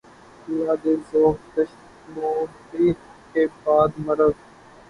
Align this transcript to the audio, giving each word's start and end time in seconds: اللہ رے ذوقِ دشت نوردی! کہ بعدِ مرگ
اللہ 0.47 0.71
رے 0.83 0.93
ذوقِ 1.09 1.37
دشت 1.55 1.79
نوردی! 2.13 2.87
کہ 3.31 3.41
بعدِ 3.63 3.91
مرگ 4.05 4.31